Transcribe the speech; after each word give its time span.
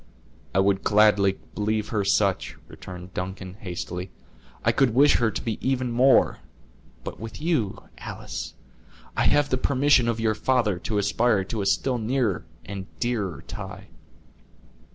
"I 0.55 0.57
would 0.57 0.83
gladly 0.83 1.37
believe 1.53 1.89
her 1.89 2.03
such," 2.03 2.57
returned 2.67 3.13
Duncan, 3.13 3.53
hastily; 3.59 4.09
"I 4.65 4.71
could 4.71 4.95
wish 4.95 5.17
her 5.17 5.29
to 5.29 5.41
be 5.43 5.59
even 5.61 5.91
more; 5.91 6.39
but 7.03 7.19
with 7.19 7.39
you, 7.39 7.83
Alice, 7.99 8.55
I 9.15 9.25
have 9.25 9.49
the 9.49 9.57
permission 9.59 10.07
of 10.07 10.19
your 10.19 10.33
father 10.33 10.79
to 10.79 10.97
aspire 10.97 11.43
to 11.43 11.61
a 11.61 11.67
still 11.67 11.99
nearer 11.99 12.45
and 12.65 12.87
dearer 12.99 13.43
tie." 13.47 13.89